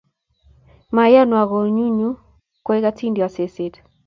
Mayanwa 0.95 1.41
konut 1.49 1.91
nyun 1.97 2.15
koek 2.65 2.85
atindoi 2.89 3.31
seset 3.35 3.73